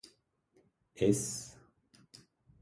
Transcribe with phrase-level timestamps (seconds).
[0.95, 1.53] Es.